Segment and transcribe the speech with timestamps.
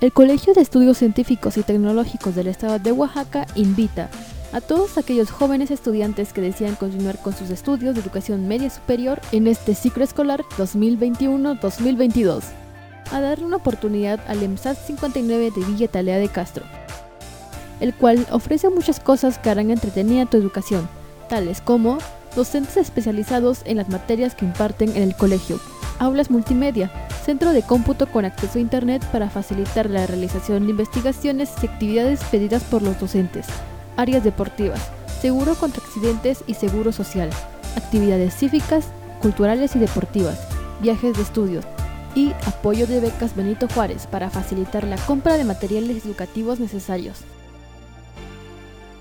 [0.00, 4.08] El Colegio de Estudios Científicos y Tecnológicos del Estado de Oaxaca invita
[4.52, 9.20] a todos aquellos jóvenes estudiantes que desean continuar con sus estudios de educación media superior
[9.32, 12.44] en este ciclo escolar 2021-2022
[13.10, 16.64] a darle una oportunidad al EMSAT 59 de Villa Talea de Castro,
[17.80, 20.88] el cual ofrece muchas cosas que harán entretenida tu educación,
[21.28, 21.98] tales como
[22.36, 25.58] docentes especializados en las materias que imparten en el colegio,
[25.98, 26.88] aulas multimedia,
[27.28, 32.24] centro de cómputo con acceso a Internet para facilitar la realización de investigaciones y actividades
[32.24, 33.44] pedidas por los docentes,
[33.98, 34.80] áreas deportivas,
[35.20, 37.28] seguro contra accidentes y seguro social,
[37.76, 38.86] actividades cívicas,
[39.20, 40.40] culturales y deportivas,
[40.80, 41.66] viajes de estudios.
[42.14, 47.18] Y apoyo de becas Benito Juárez para facilitar la compra de materiales educativos necesarios.